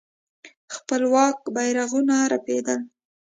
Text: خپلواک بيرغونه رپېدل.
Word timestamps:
خپلواک 0.75 1.39
بيرغونه 1.55 2.15
رپېدل. 2.31 2.79